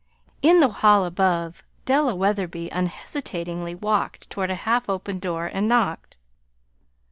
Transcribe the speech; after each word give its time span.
In 0.41 0.61
the 0.61 0.67
hall 0.67 1.05
above 1.05 1.61
Della 1.85 2.15
Wetherby 2.15 2.69
unhesitatingly 2.71 3.75
walked 3.75 4.31
toward 4.31 4.49
a 4.49 4.55
half 4.65 4.89
open 4.89 5.19
door, 5.19 5.45
and 5.45 5.67
knocked. 5.69 6.17